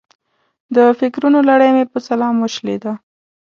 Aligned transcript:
د 0.75 0.77
فکرونو 0.99 1.39
لړۍ 1.49 1.69
مې 1.75 1.85
په 1.91 1.99
سلام 2.07 2.35
وشلېده. 2.39 2.93